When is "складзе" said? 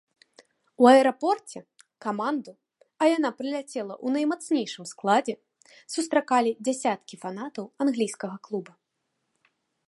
4.93-5.35